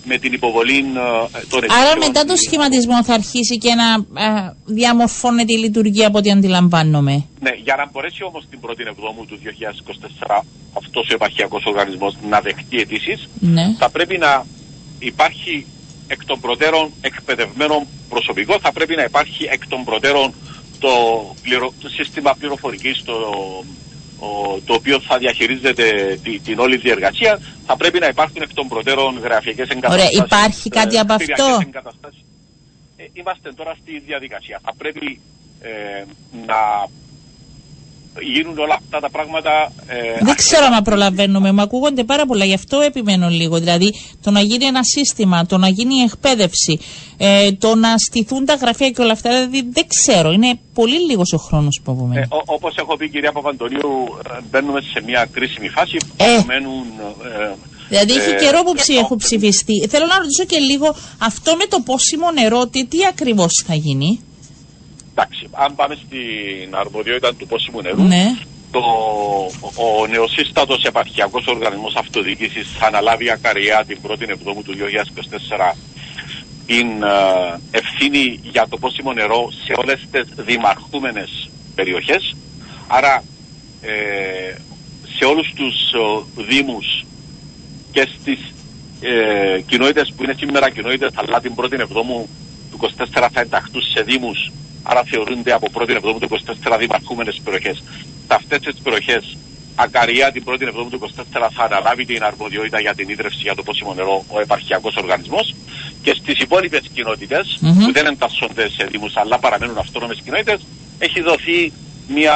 με 0.08 0.18
την 0.18 0.34
υποβολή 0.34 0.78
ε, 0.78 1.40
των 1.50 1.60
Άρα 1.80 1.98
μετά 1.98 2.26
το 2.26 2.36
σχηματισμό 2.36 3.04
θα 3.04 3.14
αρχίσει 3.14 3.58
και 3.58 3.74
να 3.82 4.22
ε, 4.22 4.56
διαμορφώνεται 4.66 5.54
η 5.54 5.58
λειτουργία 5.58 6.08
από 6.08 6.18
ό,τι 6.18 6.32
αντιλαμβάνομαι. 6.32 7.26
Ναι, 7.40 7.52
για 7.64 7.76
να 7.76 7.90
μπορέσει 7.92 8.24
όμως 8.24 8.46
την 8.50 8.60
1η 8.62 8.86
Εβδόμου 8.88 9.26
του 9.26 9.40
2024 10.30 10.42
αυτός 10.74 11.10
ο 11.10 11.14
επαρχιακός 11.14 11.64
οργανισμός 11.66 12.16
να 12.30 12.40
δεχτεί 12.42 12.78
αιτήσεις, 12.80 13.28
ναι. 13.40 13.76
θα 13.78 13.90
πρέπει 13.90 14.18
να 14.18 14.46
υπάρχει 15.00 15.66
εκ 16.08 16.26
των 16.26 16.40
προτέρων 16.40 16.92
εκπαιδευμένο 17.02 17.86
προσωπικό, 18.10 18.60
θα 18.62 18.72
πρέπει 18.72 18.96
να 18.96 19.04
υπάρχει 19.04 19.48
εκ 19.52 19.68
των 19.68 19.84
προτέρων 19.84 20.34
το, 20.80 20.90
πληρο... 21.42 21.74
το 21.82 21.90
σύστημα 21.90 22.36
πληροφορικής, 22.40 23.04
το 23.04 23.16
το 24.66 24.74
οποίο 24.74 25.00
θα 25.00 25.18
διαχειρίζεται 25.18 26.18
την 26.44 26.60
όλη 26.60 26.78
διεργασία, 26.78 27.40
θα 27.66 27.76
πρέπει 27.78 28.00
να 28.00 28.08
υπάρχουν 28.08 28.42
εκ 28.42 28.54
των 28.54 28.68
προτέρων 28.68 29.20
γραφειακές 29.20 29.70
εγκαταστάσεις. 29.70 30.18
Ωραία, 30.18 30.26
υπάρχει 30.26 30.70
κάτι 30.70 30.96
ε, 30.96 31.00
από 31.00 31.14
αυτό; 31.14 31.60
Ε, 32.98 33.04
είμαστε 33.14 33.54
τώρα 33.54 33.76
στη 33.82 34.00
διαδικασία. 34.06 34.60
Θα 34.64 34.74
πρέπει 34.78 35.20
ε, 35.62 35.70
να 36.46 36.88
γίνουν 38.22 38.58
όλα 38.58 38.74
αυτά 38.74 39.00
τα 39.00 39.10
πράγματα. 39.10 39.72
Ε, 39.88 40.26
Δεν 40.26 40.36
ξέρω 40.36 40.66
αν 40.76 40.84
προλαβαίνουμε, 40.84 41.52
μου 41.52 41.62
ακούγονται 41.62 42.04
πάρα 42.04 42.26
πολλά, 42.26 42.46
γι' 42.46 42.54
αυτό 42.54 42.80
επιμένω 42.80 43.30
λίγο. 43.30 43.58
Δηλαδή, 43.60 43.94
το 44.22 44.32
να 44.32 44.40
γίνει 44.40 44.66
ένα 44.66 44.84
σύστημα, 44.84 45.46
το 45.46 45.58
να 45.58 45.68
γίνει 45.68 45.96
η 45.96 46.02
εκπαίδευση, 46.02 46.80
ε, 47.18 47.52
το 47.52 47.76
να 47.76 47.98
στηθούν 47.98 48.46
τα 48.46 48.54
γραφεία 48.54 48.90
και 48.90 49.02
όλα 49.02 49.12
αυτά, 49.12 49.30
δηλαδή 49.30 49.70
δεν 49.72 49.86
ξέρω. 49.88 50.32
Είναι 50.32 50.60
πολύ 50.74 51.00
λίγος 51.10 51.34
ο 51.34 51.38
χρόνος 51.38 51.82
που 51.84 51.92
απομένει. 51.92 52.22
Ε, 52.22 52.28
Όπως 52.46 52.76
έχω 52.78 52.98
πει, 52.98 53.10
κυρία 53.10 53.32
Παπαντονίου, 53.32 54.18
ε, 54.38 54.40
μπαίνουμε 54.52 54.82
σε 54.82 55.02
μια 55.06 55.28
κρίσιμη 55.32 55.70
φάση. 55.70 55.98
Ε. 56.18 56.44
Μένουν, 56.46 56.86
ε, 57.42 57.54
Δηλαδή 57.90 58.14
έχει 58.14 58.30
ε, 58.30 58.34
καιρό 58.36 58.64
που 58.64 58.74
ψη, 58.74 58.94
έχω 58.94 59.16
ψηφιστεί. 59.16 59.88
Θέλω 59.90 60.06
να 60.06 60.18
ρωτήσω 60.18 60.44
και 60.46 60.58
λίγο 60.58 60.96
αυτό 61.18 61.56
με 61.56 61.66
το 61.66 61.80
πόσιμο 61.86 62.32
νερό, 62.32 62.68
τι, 62.68 62.86
τι 62.86 62.98
ακριβώς 63.06 63.64
θα 63.68 63.74
γίνει; 63.76 64.20
Εντάξει, 65.20 65.50
αν 65.52 65.76
πάμε 65.76 65.96
στην 65.96 66.76
αρμοδιότητα 66.76 67.36
του 67.36 67.48
πόσιμου 67.48 67.82
νερού, 67.82 68.04
ναι. 68.04 68.38
το, 68.72 68.80
ο 69.76 70.08
νεοσύστατος 70.08 70.84
επαρχιακός 70.84 71.46
οργανισμός 71.48 71.96
αυτοδιοίκησης 71.96 72.68
θα 72.80 72.88
αναλάβει 72.88 73.32
ακαριά 73.32 73.84
την 73.88 73.98
1η 74.08 74.30
Εβδόμου 74.30 74.64
του 74.64 74.74
2024 75.72 75.76
την 76.66 77.04
ε, 77.04 77.60
ευθύνη 77.72 78.40
για 78.44 78.68
το 78.70 78.78
πόσιμο 78.78 79.14
νερό 79.14 79.52
σε 79.66 79.74
όλες 79.76 80.08
τις 80.12 80.46
δημαρχούμενες 80.46 81.50
περιοχές. 81.76 82.36
Άρα 82.88 83.24
ε, 83.82 84.56
σε 85.18 85.26
όλους 85.26 85.54
τους 85.54 85.76
ε, 85.94 86.42
δήμους 86.50 87.06
και 87.92 88.08
στις 88.20 88.40
ε, 89.02 89.62
κοινότητες 89.62 90.14
που 90.16 90.24
είναι 90.24 90.36
σήμερα 90.38 90.70
κοινότητες 90.70 91.12
αλλά 91.16 91.42
την 91.42 91.56
πρώτη 91.56 91.76
εβδόμου 91.80 92.30
του 92.72 92.80
24 92.98 93.28
θα 93.32 93.42
ενταχθούν 93.42 93.82
σε 93.82 94.02
δήμους 94.02 94.52
άρα 94.90 95.04
θεωρούνται 95.04 95.52
από 95.52 95.70
πρώτη 95.70 95.94
εβδόμου 95.94 96.20
του 96.20 96.30
24 96.74 96.78
δημαρχούμενες 96.80 97.42
περιοχές. 97.44 97.78
Σε 98.28 98.34
αυτές 98.40 98.60
τις 98.60 98.82
περιοχές 98.84 99.38
Ακαρία 99.80 100.32
την 100.32 100.44
πρώτη 100.44 100.66
εβδομάδα 100.66 100.98
του 100.98 101.10
24 101.16 101.48
θα 101.54 101.64
αναλάβει 101.64 102.06
την 102.06 102.24
αρμοδιότητα 102.24 102.80
για 102.80 102.96
την 102.96 103.10
ίδρυυση 103.10 103.42
για 103.42 103.56
το 103.56 103.64
πόσιμο 103.64 103.94
νερό 103.94 104.26
ο 104.28 104.40
επαρχιακός 104.40 104.96
οργανισμός 104.96 105.56
και 106.02 106.14
στις 106.14 106.40
υπόλοιπες 106.40 106.82
κοινότητες 106.94 107.60
mm-hmm. 107.62 107.84
που 107.86 107.92
δεν 107.92 108.06
εντασσόνται 108.06 108.70
σε 108.70 108.84
δήμους 108.92 109.18
αλλά 109.18 109.40
παραμένουν 109.40 109.78
αυτόνομες 109.78 110.22
κοινότητες 110.24 110.60
έχει 111.00 111.22
δοθεί 111.22 111.74
μια 112.08 112.36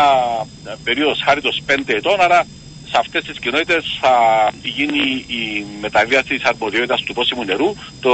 περίοδος 0.84 1.22
χάριτος 1.26 1.62
5 1.68 1.74
ετών 1.86 2.22
άρα 2.22 2.46
σε 2.92 2.98
αυτές 2.98 3.24
τις 3.24 3.40
κοινότητες 3.40 3.98
θα 4.02 4.16
γίνει 4.64 5.26
η 5.28 5.66
μεταβίαση 5.82 6.28
της 6.28 6.44
αρμοδιότητας 6.44 7.02
του 7.02 7.14
πόσιμου 7.14 7.44
νερού 7.44 7.76
το 8.00 8.12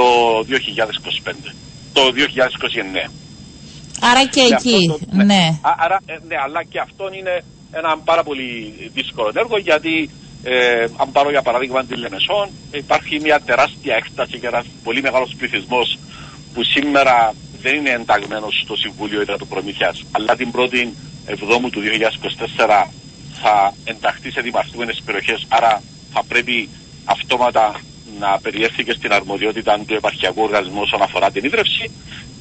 2025, 0.48 1.54
το 1.92 2.02
2029. 3.06 3.10
Άρα 4.00 4.26
και, 4.26 4.40
εκεί, 4.40 4.90
αυτό, 4.90 4.98
ναι. 5.16 5.24
ναι. 5.24 5.58
Άρα, 5.60 6.00
ε, 6.06 6.16
ναι, 6.26 6.36
αλλά 6.44 6.64
και 6.64 6.80
αυτό 6.80 7.10
είναι 7.18 7.44
ένα 7.70 7.98
πάρα 8.04 8.22
πολύ 8.22 8.74
δύσκολο 8.94 9.32
έργο 9.34 9.58
γιατί 9.58 10.10
ε, 10.42 10.86
αν 10.96 11.12
πάρω 11.12 11.30
για 11.30 11.42
παράδειγμα 11.42 11.84
τη 11.84 11.96
Λεμεσόν 11.96 12.48
υπάρχει 12.70 13.20
μια 13.20 13.40
τεράστια 13.40 13.94
έκταση 13.94 14.38
και 14.38 14.46
ένας 14.46 14.66
πολύ 14.84 15.02
μεγάλος 15.02 15.34
πληθυσμός 15.38 15.98
που 16.54 16.62
σήμερα 16.64 17.34
δεν 17.62 17.74
είναι 17.74 17.90
ενταγμένος 17.90 18.60
στο 18.64 18.76
Συμβούλιο 18.76 19.20
Υδατοπρομήθειας 19.20 20.04
αλλά 20.10 20.36
την 20.36 20.50
πρώτη 20.50 20.94
εβδόμου 21.26 21.70
του 21.70 21.80
2024 22.56 22.86
θα 23.42 23.74
ενταχθεί 23.84 24.30
σε 24.30 24.40
δημαρχούμενες 24.40 25.02
περιοχές 25.04 25.46
άρα 25.48 25.82
θα 26.12 26.24
πρέπει 26.28 26.68
αυτόματα 27.04 27.80
να 28.18 28.38
περιέλθει 28.42 28.84
και 28.84 28.92
στην 28.92 29.12
αρμοδιότητα 29.12 29.78
του 29.86 29.94
επαρχιακού 29.94 30.42
οργανισμού 30.42 30.80
όσον 30.80 31.02
αφορά 31.02 31.30
την 31.30 31.44
ίδρυυση 31.44 31.90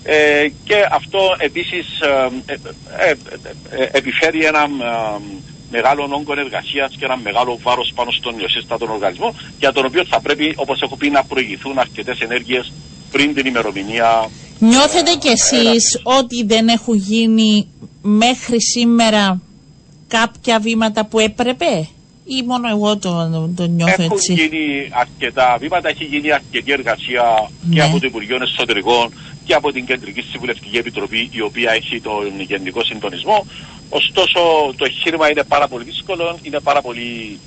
ε, 0.09 0.47
και 0.63 0.87
αυτό 0.91 1.19
επίσης 1.37 1.85
ε, 1.99 3.15
ε, 3.69 3.89
επιφέρει 3.91 4.45
ένα 4.45 4.67
μεγάλο 5.71 6.03
όγκο 6.03 6.33
εργασίας 6.37 6.95
και 6.97 7.05
ένα 7.05 7.17
μεγάλο 7.17 7.59
βάρος 7.61 7.91
πάνω 7.95 8.11
στον 8.11 8.35
νεοσύστατο 8.35 8.87
οργανισμό, 8.91 9.35
για 9.59 9.71
τον 9.71 9.85
οποίο 9.85 10.05
θα 10.05 10.19
πρέπει, 10.19 10.53
όπως 10.55 10.81
έχω 10.81 10.95
πει, 10.95 11.09
να 11.09 11.23
προηγηθούν 11.23 11.79
αρκετές 11.79 12.19
ενέργειες 12.19 12.73
πριν 13.11 13.33
την 13.33 13.45
ημερομηνία. 13.45 14.29
Νιώθετε 14.59 15.15
κι 15.19 15.27
εσείς 15.27 15.99
ότι 16.03 16.43
δεν 16.45 16.67
έχουν 16.67 16.95
γίνει 16.95 17.67
μέχρι 18.01 18.61
σήμερα 18.61 19.41
κάποια 20.07 20.59
βήματα 20.59 21.05
που 21.05 21.19
έπρεπε; 21.19 21.87
Ή 22.25 22.43
μόνο 22.45 22.67
εγώ 22.69 22.97
το, 22.97 23.09
το 23.55 23.67
νιώθω 23.67 24.03
Έχουν 24.03 24.17
έτσι; 24.17 24.33
Έχουν 24.33 24.45
γίνει 24.45 24.89
αρκετά 24.91 25.57
βήματα, 25.59 25.89
έχει 25.89 26.03
γίνει 26.03 26.31
αρκετή 26.31 26.71
εργασία 26.71 27.49
ναι. 27.61 27.75
και 27.75 27.81
από 27.81 27.99
το 27.99 28.07
Υπουργείο 28.07 28.37
Εσωτερικών 28.41 29.13
και 29.48 29.54
από 29.54 29.72
την 29.72 29.86
Κεντρική 29.86 30.22
Συμβουλευτική 30.22 30.77
Επιτροπή 30.77 31.30
η 31.32 31.42
οποία 31.42 31.72
έχει 31.72 32.01
τον 32.01 32.42
γενικό 32.42 32.84
συντονισμό. 32.84 33.46
Ωστόσο 33.89 34.39
το 34.77 34.86
εγχείρημα 34.86 35.30
είναι 35.32 35.44
πάρα 35.44 35.68
πολύ 35.68 35.84
δύσκολο, 35.84 36.38
είναι 36.42 36.60
πάρα 36.60 36.82
πολύ, 36.82 37.39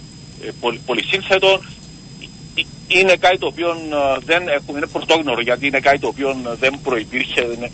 ε, 0.45 0.49
πολύ, 0.61 0.81
πολύ 0.87 1.03
σύνθετο. 1.03 1.61
Ε, 2.55 2.63
είναι 2.99 3.17
κάτι 3.17 3.39
το 3.39 3.47
οποίο 3.47 3.69
ε, 3.71 4.19
δεν 4.25 4.49
έχουμε, 4.49 4.79
είναι 4.79 4.87
πρωτόγνωρο 4.87 5.41
γιατί 5.41 5.67
είναι 5.67 5.81
κάτι 5.81 5.99
το 5.99 6.07
οποίο 6.07 6.37
δεν 6.59 6.81
προϋπήρχε, 6.83 7.41
είναι 7.41 7.71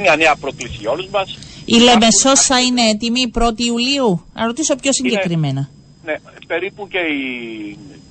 μια 0.00 0.16
νέα 0.16 0.36
πρόκληση 0.36 0.76
για 0.80 0.90
όλους 0.90 1.06
μας. 1.06 1.38
Η 1.64 1.76
Λεμεσός 1.78 2.40
θα 2.40 2.60
είναι 2.60 2.82
έτοιμη 2.88 3.30
1η 3.34 3.60
Ιουλίου; 3.60 4.24
Να 4.34 4.46
ρωτήσω 4.46 4.76
πιο 4.76 4.92
συγκεκριμένα. 4.92 5.68
ναι, 6.04 6.14
περίπου 6.46 6.88
και 6.88 6.98
οι, 6.98 7.68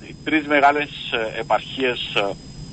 οι 0.08 0.14
τρεις 0.24 0.46
μεγάλες 0.46 0.88
επαρχίες 1.38 1.98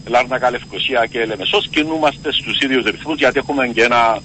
Λάρνακα, 0.08 0.52
Λευκοσία 0.52 1.06
και 1.12 1.26
Λεμεσός 1.26 1.68
κινούμαστε 1.68 2.32
στους 2.32 2.60
ίδιους 2.60 2.86
ρυθμούς 2.86 3.18
γιατί 3.18 3.38
έχουμε 3.38 3.68
και 3.68 3.84
ένα 3.84 4.22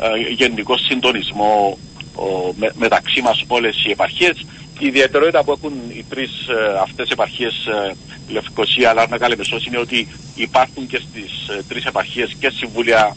ε, 0.00 0.32
γενικό 0.32 0.76
συντονισμό 0.78 1.78
ο, 2.14 2.52
με, 2.56 2.72
μεταξύ 2.74 3.22
μας 3.22 3.44
όλες 3.48 3.84
οι 3.86 3.90
επαρχίες. 3.90 4.46
Η 4.78 4.86
ιδιαιτερότητα 4.86 5.44
που 5.44 5.52
έχουν 5.52 5.72
οι 5.88 6.04
τρεις 6.08 6.30
ε, 6.30 6.78
αυτές 6.82 7.10
επαρχίες 7.10 7.66
ε, 7.66 7.94
Λευκοσία, 8.28 8.94
Λάρνακα, 8.94 9.28
Λεμεσός 9.28 9.66
είναι 9.66 9.78
ότι 9.78 10.08
υπάρχουν 10.34 10.86
και 10.86 11.00
στις 11.08 11.48
ε, 11.48 11.62
τρεις 11.68 11.84
επαρχίες 11.84 12.36
και 12.40 12.50
συμβούλια 12.50 13.16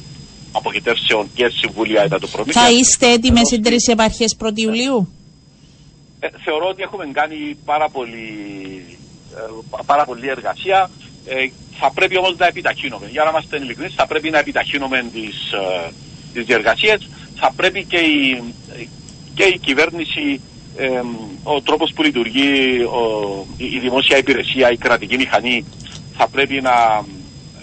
αποχητεύσεων 0.52 1.30
και 1.34 1.48
συμβούλια 1.48 2.02
εντατοπρομήθειας. 2.02 2.66
Θα 2.66 2.72
είστε 2.72 3.12
έτοιμες 3.12 3.52
οι 3.52 3.60
τρεις 3.60 3.88
επαρχίες 3.88 4.36
1η 4.40 4.58
Ιουλίου; 4.58 5.10
Ε, 6.20 6.28
θεωρώ 6.44 6.68
ότι 6.68 6.82
έχουμε 6.82 7.06
κάνει 7.12 7.58
πάρα 7.66 7.90
πολύ, 7.90 8.28
πάρα 9.86 10.06
πολύ 10.06 10.30
εργασία. 10.30 10.90
Ε, 11.28 11.50
θα 11.80 11.92
πρέπει 11.92 12.18
όμως 12.18 12.36
να 12.38 12.46
επιταχύνουμε. 12.48 13.08
Για 13.12 13.24
να 13.24 13.30
είμαστε 13.30 13.58
ειλικρινείς 13.58 13.94
θα 13.94 14.08
πρέπει 14.08 14.30
να 14.30 14.40
επιταχύνουμε 14.40 15.06
τις, 15.14 15.52
ε, 15.52 15.92
τις 16.34 16.46
διεργασίες. 16.46 17.08
Θα 17.36 17.52
πρέπει 17.56 17.84
και 17.84 17.98
η, 17.98 18.44
και 19.34 19.44
η 19.44 19.58
κυβέρνηση, 19.60 20.42
ε, 20.78 21.02
ο 21.44 21.62
τρόπος 21.62 21.92
που 21.96 22.04
λειτουργεί 22.04 22.82
ο, 22.84 23.02
η, 23.58 23.80
δημόσια 23.80 24.18
υπηρεσία, 24.18 24.72
η 24.72 24.78
κρατική 24.78 25.18
μηχανή 25.18 25.66
θα 26.18 26.28
πρέπει 26.28 26.62
να 26.62 27.06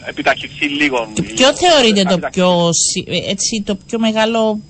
επιταχυνθεί 0.06 0.66
λίγο. 0.66 1.08
Και 1.12 1.22
ποιο 1.22 1.54
θεωρείτε 1.54 2.02
το 2.02 2.18
πιο, 2.30 2.70
έτσι, 3.28 3.62
το 3.66 3.74
πιο 3.86 3.98
μεγάλο 3.98 4.60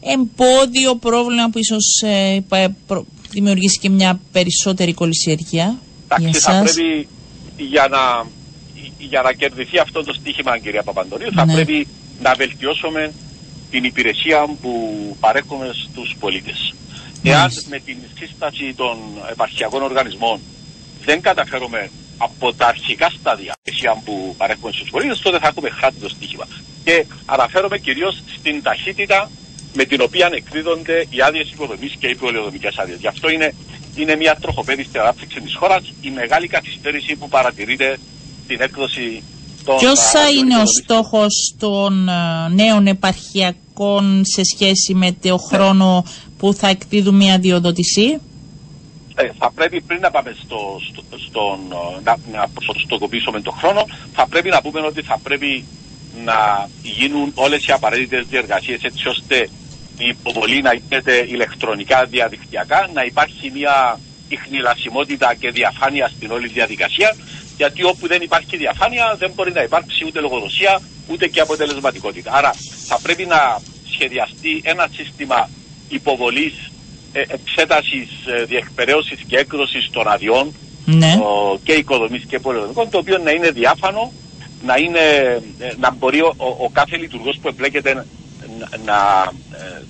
εμπόδιο 0.00 0.94
πρόβλημα 0.96 1.48
που 1.50 1.58
ίσως 1.58 2.02
ε, 2.02 2.44
δημιουργήσει 3.30 3.78
και 3.78 3.88
μια 3.88 4.20
περισσότερη 4.32 4.92
κολυσιεργία 4.94 5.78
Εντάξει, 6.18 6.40
θα 6.40 6.60
πρέπει 6.62 7.08
για 7.64 7.88
να 7.88 8.26
για 8.98 9.22
να 9.22 9.32
κερδιθεί 9.32 9.78
αυτό 9.78 10.04
το 10.04 10.12
στίχημα, 10.12 10.58
κυρία 10.58 10.82
Παπαντονίου, 10.82 11.32
θα 11.32 11.44
ναι. 11.44 11.52
πρέπει 11.52 11.86
να 12.22 12.34
βελτιώσουμε 12.34 13.12
την 13.70 13.84
υπηρεσία 13.84 14.46
που 14.62 14.72
παρέχουμε 15.20 15.70
στους 15.72 16.16
πολίτες. 16.20 16.74
Εάν 17.22 17.50
με 17.68 17.78
την 17.78 17.96
σύσταση 18.18 18.74
των 18.76 18.98
επαρχιακών 19.30 19.82
οργανισμών 19.82 20.40
δεν 21.04 21.20
καταφέρουμε 21.20 21.90
από 22.16 22.54
τα 22.54 22.66
αρχικά 22.66 23.10
στάδια 23.10 23.54
που 24.04 24.34
παρέχουμε 24.36 24.72
στους 24.72 24.90
πολίτες, 24.90 25.20
τότε 25.20 25.38
θα 25.38 25.48
έχουμε 25.48 25.70
χάσει 25.70 25.98
το 25.98 26.08
στίχημα. 26.08 26.46
Και 26.84 27.06
αναφέρομαι 27.26 27.78
κυρίως 27.78 28.22
στην 28.38 28.62
ταχύτητα 28.62 29.30
με 29.74 29.84
την 29.84 30.00
οποία 30.00 30.28
εκδίδονται 30.32 31.06
οι 31.10 31.20
άδειες 31.20 31.50
υποδομής 31.50 31.94
και 31.98 32.06
οι 32.06 32.16
πολυοδομικέ 32.16 32.68
άδειες. 32.76 32.98
Γι' 32.98 33.06
αυτό 33.06 33.30
είναι, 33.30 33.54
είναι 33.96 34.16
μια 34.16 34.36
τροχοπέδη 34.40 34.82
στην 34.82 35.00
ανάπτυξη 35.00 35.40
της 35.40 35.54
χώρας 35.54 35.92
η 36.00 36.10
μεγάλη 36.10 36.46
καθυστέρηση 36.48 37.16
που 37.16 37.28
παρατηρείται 37.28 37.98
την 38.46 38.60
έκδοση 38.60 39.22
των... 39.64 39.76
Ποιος 39.76 40.00
θα 40.00 40.30
είναι 40.30 40.56
ο 40.56 40.66
στόχος 40.66 41.54
των 41.58 42.08
ε, 42.08 42.48
νέων 42.54 42.86
επαρχιακών 42.86 44.22
σε 44.24 44.42
σχέση 44.44 44.94
με 44.94 45.12
το 45.12 45.36
χρόνο 45.36 46.04
που 46.38 46.54
θα 46.54 46.68
εκδίδουν 46.68 47.14
μια 47.14 47.38
διοδότηση; 47.38 48.18
Ε, 49.14 49.30
θα 49.38 49.50
πρέπει 49.54 49.80
πριν 49.80 50.00
να 50.00 50.10
πάμε 50.10 50.36
στο, 50.44 50.80
στο, 50.92 51.02
στον, 51.28 51.58
ε, 51.72 52.00
να, 52.04 52.16
να 52.38 52.48
ποσοστοκοπήσουμε 52.48 53.40
τον 53.40 53.52
χρόνο, 53.52 53.84
θα 54.12 54.26
πρέπει 54.26 54.48
να 54.48 54.60
πούμε 54.60 54.80
ότι 54.80 55.02
θα 55.02 55.18
πρέπει 55.22 55.64
να 56.24 56.68
γίνουν 56.82 57.32
όλες 57.34 57.66
οι 57.66 57.72
απαραίτητες 57.72 58.26
διεργασίες 58.26 58.82
έτσι 58.82 59.08
ώστε 59.08 59.48
η 60.00 60.08
υποβολή 60.08 60.62
να 60.62 60.72
γίνεται 60.74 61.24
ηλεκτρονικά 61.28 62.04
διαδικτυακά, 62.04 62.88
να 62.92 63.02
υπάρχει 63.02 63.50
μια 63.54 64.00
ιχνηλασιμότητα 64.28 65.34
και 65.34 65.50
διαφάνεια 65.50 66.08
στην 66.16 66.30
όλη 66.30 66.48
διαδικασία 66.48 67.16
γιατί 67.60 67.84
όπου 67.84 68.06
δεν 68.06 68.22
υπάρχει 68.22 68.56
διαφάνεια 68.56 69.16
δεν 69.18 69.30
μπορεί 69.34 69.52
να 69.52 69.62
υπάρξει 69.62 70.04
ούτε 70.06 70.20
λογοδοσία 70.20 70.80
ούτε 71.10 71.26
και 71.28 71.40
αποτελεσματικότητα. 71.40 72.30
Άρα 72.32 72.52
θα 72.86 72.98
πρέπει 73.02 73.24
να 73.24 73.60
σχεδιαστεί 73.92 74.60
ένα 74.64 74.88
σύστημα 74.92 75.48
υποβολής, 75.88 76.70
ε, 77.12 77.20
εξέτασης, 77.20 78.08
ε, 78.26 78.44
διεκπαιρέωσης 78.44 79.20
και 79.26 79.36
έκδοσης 79.36 79.90
των 79.90 80.08
αδειών 80.08 80.54
ναι. 80.84 81.18
και 81.62 81.72
οικοδομής 81.72 82.24
και 82.24 82.38
πολυοδομικών, 82.38 82.90
το 82.90 82.98
οποίο 82.98 83.18
να 83.18 83.30
είναι 83.30 83.50
διάφανο, 83.50 84.12
να, 84.64 84.76
είναι, 84.76 85.04
ε, 85.58 85.72
να 85.78 85.90
μπορεί 85.90 86.20
ο, 86.20 86.34
ο, 86.36 86.70
κάθε 86.72 86.96
λειτουργός 86.96 87.38
που 87.42 87.48
εμπλέκεται 87.48 88.06
να, 88.60 88.78
να 88.84 88.98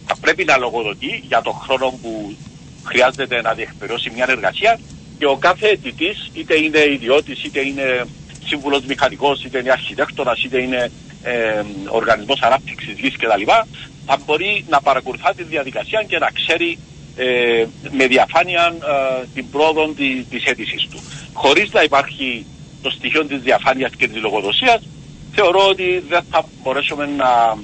θα 0.06 0.16
πρέπει 0.20 0.44
να 0.44 0.56
λογοδοτεί 0.56 1.22
για 1.26 1.42
τον 1.42 1.54
χρόνο 1.54 1.98
που 2.02 2.36
χρειάζεται 2.84 3.40
να 3.40 3.52
διεκπαιρεώσει 3.52 4.10
μια 4.14 4.26
εργασία 4.28 4.78
και 5.18 5.26
ο 5.26 5.36
κάθε 5.36 5.68
αιτητής, 5.68 6.30
είτε 6.34 6.56
είναι 6.56 6.78
ιδιώτης, 6.92 7.44
είτε 7.44 7.60
είναι 7.66 8.06
σύμβουλος 8.44 8.84
μηχανικός, 8.84 9.44
είτε 9.44 9.58
είναι 9.58 9.70
αρχιτέκτονας, 9.70 10.42
είτε 10.44 10.62
είναι 10.62 10.90
ε, 11.22 11.62
οργανισμός 11.88 12.40
ανάπτυξης 12.40 12.98
γης 12.98 13.16
κτλ., 13.16 13.42
θα 14.06 14.18
μπορεί 14.26 14.64
να 14.68 14.80
παρακολουθά 14.80 15.34
τη 15.34 15.42
διαδικασία 15.42 16.04
και 16.08 16.18
να 16.18 16.30
ξέρει 16.30 16.78
ε, 17.16 17.64
με 17.90 18.06
διαφάνεια 18.06 18.74
ε, 19.20 19.24
την 19.34 19.50
πρόοδο 19.50 19.88
τη 19.88 20.24
της 20.30 20.44
αίτησής 20.44 20.88
του. 20.90 21.00
Χωρίς 21.32 21.72
να 21.72 21.82
υπάρχει 21.82 22.46
το 22.82 22.90
στοιχείο 22.90 23.24
της 23.24 23.40
διαφάνειας 23.40 23.90
και 23.96 24.08
της 24.08 24.20
λογοδοσίας, 24.22 24.80
θεωρώ 25.32 25.66
ότι 25.68 26.04
δεν 26.08 26.22
θα 26.30 26.44
μπορέσουμε 26.62 27.06
να, 27.16 27.26
ε, 27.26 27.56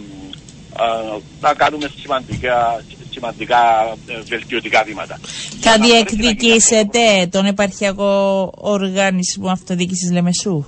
να 1.41 1.55
κάνουμε 1.55 1.91
σημαντικά, 2.01 2.85
σημαντικά 3.11 3.59
ε, 4.07 4.21
βελτιωτικά 4.29 4.83
βήματα. 4.83 5.21
Θα 5.61 5.79
διεκδικήσετε 5.79 7.29
τον 7.31 7.45
επαρχιακό 7.45 8.53
οργανισμό 8.57 9.49
αυτοδιοίκησης 9.49 10.11
Λεμεσού. 10.13 10.65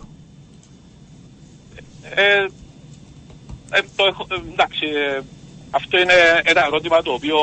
Ε, 2.15 2.47
ε, 3.71 3.81
το 3.97 4.05
έχω, 4.05 4.27
ε, 4.31 4.35
εντάξει, 4.53 4.87
ε, 4.87 5.21
αυτό 5.71 5.99
είναι 5.99 6.13
ένα 6.45 6.65
ερώτημα 6.65 7.03
το 7.03 7.13
οποίο 7.13 7.37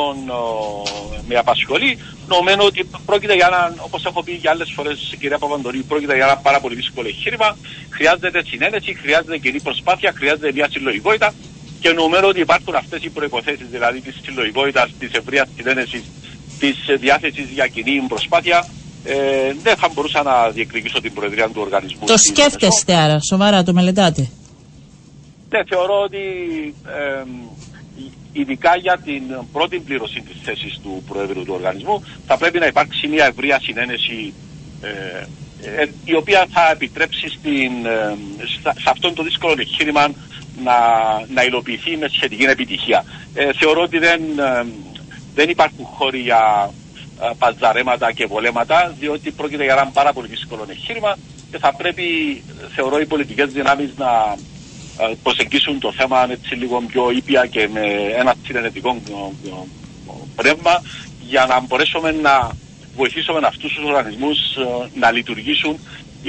με 1.27 1.35
απασχολεί. 1.35 1.97
Νομίζω 2.27 2.65
ότι 2.65 2.89
πρόκειται 3.05 3.35
για 3.35 3.47
ένα, 3.47 3.75
όπως 3.79 4.05
έχω 4.05 4.23
πει 4.23 4.31
για 4.31 4.51
άλλες 4.51 4.71
φορές 4.75 5.15
κυρία 5.19 5.37
Παπαντονή, 5.37 5.77
πρόκειται 5.77 6.15
για 6.15 6.25
ένα 6.25 6.37
πάρα 6.37 6.59
πολύ 6.59 6.75
δύσκολο 6.75 7.07
εγχείρημα. 7.07 7.57
Χρειάζεται 7.89 8.43
συνένεση, 8.45 8.93
χρειάζεται 8.93 9.37
κοινή 9.37 9.61
προσπάθεια, 9.61 10.13
χρειάζεται 10.15 10.51
μια 10.51 10.67
συλλογικότητα 10.71 11.33
και 11.85 11.91
νομίζω 11.93 12.27
ότι 12.27 12.39
υπάρχουν 12.39 12.75
αυτές 12.75 13.03
οι 13.03 13.09
προϋποθέσεις, 13.09 13.67
δηλαδή 13.71 13.99
της 14.01 14.15
συλλογικότητας, 14.23 14.91
της 14.99 15.11
ευρείας 15.11 15.47
συνένεσης, 15.55 16.03
της 16.59 16.75
διάθεσης 16.99 17.49
για 17.49 17.67
κοινή 17.67 18.05
προσπάθεια. 18.07 18.67
Ε, 19.03 19.15
δεν 19.63 19.75
θα 19.75 19.89
μπορούσα 19.93 20.23
να 20.23 20.49
διεκδικήσω 20.49 21.01
την 21.01 21.13
προεδρία 21.13 21.45
του 21.47 21.61
οργανισμού. 21.61 22.05
Το 22.05 22.17
σκέφτεστε 22.17 22.95
άρα, 22.95 23.19
σοβαρά 23.19 23.63
το 23.63 23.73
μελετάτε; 23.73 24.29
Ναι, 25.49 25.59
θεωρώ 25.69 26.01
ότι 26.01 26.23
ε, 26.87 27.23
ειδικά 28.31 28.77
για 28.77 28.97
την 29.03 29.23
πρώτη 29.51 29.79
πλήρωση 29.79 30.21
της 30.21 30.37
θέσης 30.43 30.79
του 30.83 31.03
Προέδρου 31.07 31.43
του 31.43 31.53
οργανισμού 31.53 32.03
θα 32.27 32.37
πρέπει 32.37 32.59
να 32.59 32.65
υπάρξει 32.65 33.07
μια 33.07 33.25
ευρεία 33.25 33.59
συνένεση 33.61 34.33
ε, 34.81 35.27
ε, 35.81 35.85
η 36.05 36.15
οποία 36.15 36.47
θα 36.51 36.69
επιτρέψει 36.71 37.29
στην, 37.29 37.85
ε, 37.85 38.15
σε 38.81 38.89
αυτόν 38.89 39.13
το 39.13 39.23
δύσκολο 39.23 39.55
εγχείρημα 39.59 40.07
να, 40.63 40.73
να 41.33 41.43
υλοποιηθεί 41.43 41.97
με 41.97 42.07
σχετική 42.07 42.43
επιτυχία. 42.43 43.03
θεωρώ 43.59 43.81
ότι 43.81 43.97
δεν, 43.97 44.21
δεν 45.35 45.49
υπάρχουν 45.49 45.85
χώροι 45.85 46.19
για 46.19 46.71
παζαρέματα 47.37 48.11
και 48.11 48.25
βολέματα 48.25 48.93
διότι 48.99 49.31
πρόκειται 49.31 49.63
για 49.63 49.73
ένα 49.73 49.85
πάρα 49.93 50.13
πολύ 50.13 50.27
δύσκολο 50.27 50.65
εγχείρημα 50.69 51.17
και 51.51 51.57
θα 51.57 51.73
πρέπει 51.75 52.05
θεωρώ 52.75 52.99
οι 52.99 53.05
πολιτικές 53.05 53.51
δυνάμεις 53.51 53.89
να 53.97 54.35
ε, 54.99 55.13
προσεγγίσουν 55.23 55.79
το 55.79 55.91
θέμα 55.91 56.27
έτσι 56.31 56.55
λίγο 56.55 56.81
πιο 56.87 57.11
ήπια 57.11 57.45
και 57.45 57.67
με 57.73 57.81
ένα 58.17 58.33
συνενετικό 58.45 58.89
ε, 58.89 59.49
ε, 59.49 59.53
πνεύμα 60.35 60.81
για 61.21 61.45
να 61.45 61.59
μπορέσουμε 61.59 62.11
να 62.11 62.49
βοηθήσουμε 62.95 63.39
αυτούς 63.43 63.73
τους 63.73 63.83
οργανισμούς 63.85 64.37
να 64.95 65.11
λειτουργήσουν 65.11 65.79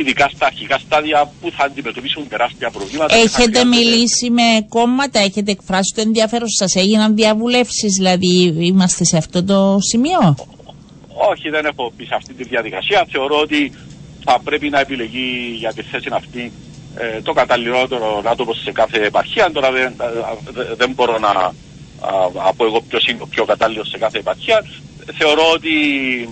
ειδικά 0.00 0.28
στα 0.34 0.46
αρχικά 0.46 0.78
στάδια 0.78 1.32
που 1.40 1.50
θα 1.56 1.64
αντιμετωπίσουν 1.64 2.28
τεράστια 2.28 2.70
προβλήματα. 2.70 3.14
Έχετε 3.16 3.64
μιλήσει 3.64 4.30
με 4.30 4.66
κόμματα, 4.68 5.18
έχετε 5.20 5.50
εκφράσει 5.50 5.92
το 5.94 6.00
ενδιαφέρον 6.00 6.48
σας, 6.48 6.74
έγιναν 6.74 7.14
διαβουλεύσεις, 7.14 7.94
δηλαδή 7.96 8.54
είμαστε 8.58 9.04
σε 9.04 9.16
αυτό 9.16 9.44
το 9.44 9.76
σημείο; 9.80 10.34
Όχι, 11.30 11.48
δεν 11.50 11.64
έχω 11.64 11.92
πει 11.96 12.04
σε 12.04 12.14
αυτή 12.14 12.32
τη 12.34 12.44
διαδικασία. 12.44 13.06
Θεωρώ 13.10 13.38
ότι 13.40 13.72
θα 14.24 14.40
πρέπει 14.44 14.68
να 14.68 14.80
επιλεγεί 14.80 15.56
για 15.58 15.72
τη 15.72 15.82
θέση 15.82 16.08
αυτή 16.12 16.52
ε, 16.96 17.20
το 17.22 17.32
καταλληλότερο 17.32 18.22
άτομο 18.26 18.52
σε 18.52 18.72
κάθε 18.72 18.98
επαρχία. 19.00 19.50
Τώρα 19.52 19.70
δεν, 19.72 19.94
δεν 20.76 20.90
μπορώ 20.94 21.18
να 21.18 21.32
πω 22.56 22.64
εγώ 22.64 22.80
ποιος 22.80 23.06
είναι 23.06 23.18
ο 23.22 23.26
πιο 23.26 23.44
κατάλληλος 23.44 23.88
σε 23.88 23.98
κάθε 23.98 24.18
επαρχία. 24.18 24.64
Θεωρώ 25.12 25.50
ότι. 25.54 25.70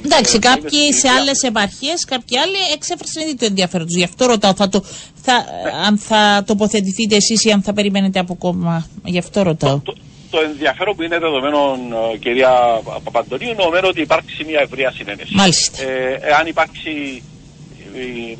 Εντάξει, 0.05 0.37
ε, 0.37 0.39
κάποιοι 0.39 0.93
σε 0.93 1.09
άλλες 1.09 1.43
επαρχίες, 1.43 2.05
κάποιοι 2.05 2.39
άλλοι 2.39 2.57
εξέφρασαν 2.75 3.23
ήδη 3.23 3.37
το 3.37 3.45
ενδιαφέρον 3.45 3.87
τους. 3.87 3.97
Γι' 3.97 4.05
αυτό 4.05 4.27
ρωτάω, 4.27 4.55
θα 4.55 4.69
το, 4.69 4.85
θα, 5.23 5.47
αν 5.87 5.99
θα 5.99 6.45
τοποθετηθείτε 6.47 7.17
εσείς 7.17 7.45
ή 7.45 7.51
αν 7.51 7.63
θα 7.63 7.73
περιμένετε 7.73 8.19
από 8.19 8.35
κόμμα; 8.35 8.89
Γι' 9.05 9.19
αυτό 9.19 9.43
ρωτάω. 9.43 9.79
Το, 9.79 9.95
το, 10.31 10.41
ενδιαφέρον 10.41 10.97
που 10.97 11.03
είναι 11.03 11.19
δεδομένο, 11.19 11.79
ε, 12.13 12.17
κυρία 12.17 12.81
Παπαντονίου, 13.05 13.55
νομίζω 13.57 13.89
ότι 13.89 14.01
υπάρξει 14.01 14.45
μια 14.45 14.61
ευρεία 14.61 14.93
συνένεση. 14.97 15.35
Μάλιστα. 15.35 15.83
Ε, 15.83 16.19
εάν 16.23 16.47
υπάρξει 16.47 17.23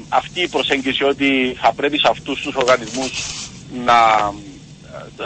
αυτή 0.09 0.41
η 0.41 0.49
προσέγγιση 0.49 1.05
ότι 1.05 1.57
θα 1.61 1.73
πρέπει 1.73 1.99
σε 1.99 2.09
αυτούς 2.11 2.43
τους 2.43 2.55
οργανισμούς 2.55 3.11
να 3.85 3.95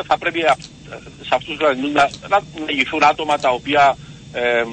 θα 0.07 0.19
πρέπει 0.19 0.41
σε 1.21 1.35
αυτούς 1.35 1.57
τους 1.57 1.61
οργανισμούς 1.61 1.93
να, 1.93 2.11
να, 2.29 2.41
ηγηθούν 2.67 3.05
άτομα 3.05 3.39
τα 3.39 3.49
οποία 3.51 3.97
ε, 4.33 4.65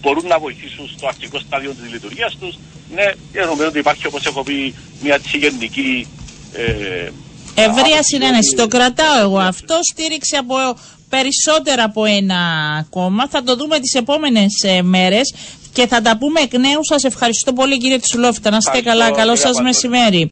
μπορούν 0.00 0.26
να 0.26 0.38
βοηθήσουν 0.38 0.88
στο 0.96 1.06
αρχικό 1.06 1.38
στάδιο 1.38 1.70
της 1.70 1.92
λειτουργίας 1.92 2.36
τους. 2.40 2.58
Ναι, 2.94 3.04
νομίζω 3.46 3.68
ότι 3.68 3.78
υπάρχει 3.78 4.06
όπως 4.06 4.26
έχω 4.26 4.42
πει 4.42 4.74
μια 5.02 5.20
τσιγεννική 5.20 6.06
ε, 6.52 7.10
Ευρεία 7.54 8.02
συνένεση. 8.02 8.56
Το 8.56 8.66
κρατάω 8.66 9.20
εγώ 9.20 9.38
αυτό. 9.38 9.78
Στήριξη 9.92 10.36
από 10.36 10.54
περισσότερα 11.08 11.84
από 11.84 12.04
ένα 12.04 12.40
κόμμα. 12.90 13.28
Θα 13.28 13.42
το 13.42 13.56
δούμε 13.56 13.78
τις 13.78 13.94
επόμενες 13.94 14.62
ε, 14.62 14.82
μέρες 14.82 15.34
και 15.72 15.86
θα 15.86 16.02
τα 16.02 16.16
πούμε 16.18 16.40
εκ 16.40 16.58
νέου. 16.58 16.84
Σας 16.84 17.04
ευχαριστώ 17.04 17.52
πολύ 17.52 17.78
κύριε 17.78 17.98
Τσουλόφιτα. 17.98 18.50
Να 18.50 18.56
είστε 18.56 18.80
καλά. 18.80 19.10
Καλό 19.10 19.36
σας 19.36 19.60
μεσημέρι. 19.60 20.30